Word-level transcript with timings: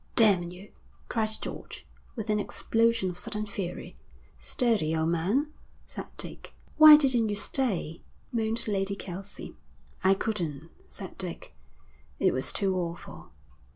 'Damn 0.15 0.49
you!' 0.49 0.71
cried 1.09 1.29
George, 1.43 1.85
with 2.15 2.31
an 2.31 2.39
explosion 2.39 3.11
of 3.11 3.19
sudden 3.19 3.45
fury. 3.45 3.95
'Steady, 4.39 4.95
old 4.95 5.09
man,' 5.09 5.53
said 5.85 6.07
Dick. 6.17 6.55
'Why 6.77 6.97
didn't 6.97 7.29
you 7.29 7.35
stay?' 7.35 8.01
moaned 8.31 8.67
Lady 8.67 8.95
Kelsey. 8.95 9.53
'I 10.03 10.15
couldn't,' 10.15 10.71
said 10.87 11.15
Dick. 11.19 11.53
'It 12.17 12.33
was 12.33 12.51
too 12.51 12.75
awful.' 12.77 13.29